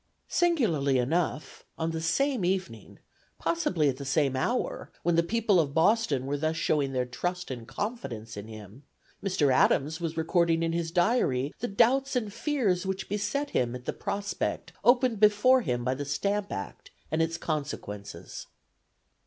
[0.29, 2.97] Singularly enough, on the same evening,
[3.37, 7.51] possibly at the same hour, when the people of Boston were thus showing their trust
[7.51, 8.81] and confidence in him,
[9.23, 9.53] Mr.
[9.53, 13.93] Adams was recording in his diary the doubts and fears which beset him at the
[13.93, 18.47] prospect opened before him by the Stamp Act and its consequences.